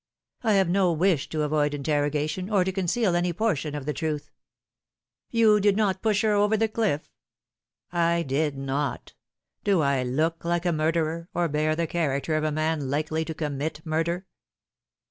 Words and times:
I 0.41 0.53
have 0.53 0.67
no 0.67 0.91
wish 0.91 1.29
to 1.29 1.43
avoid 1.43 1.75
interrogation, 1.75 2.49
or 2.49 2.63
to 2.63 2.71
conceal 2.71 3.15
any 3.15 3.31
portion 3.33 3.75
of 3.75 3.85
the 3.85 3.93
truth."" 3.93 4.31
You 5.39 5.59
did 5.59 5.77
not 5.77 6.01
push 6.01 6.23
her 6.23 6.33
over 6.33 6.57
the 6.57 6.67
cliff 6.67 7.07
?""I 8.11 8.23
did 8.23 8.57
not. 8.57 9.13
Do 9.63 9.81
I 9.81 10.01
look 10.01 10.43
like 10.43 10.65
a 10.65 10.73
murderer, 10.73 11.29
or 11.35 11.47
bear 11.47 11.75
the 11.75 11.85
character 11.85 12.35
of 12.35 12.43
a 12.43 12.51
man 12.51 12.89
likely 12.89 13.23
to 13.25 13.35
commit 13.35 13.81
murder 13.85 14.25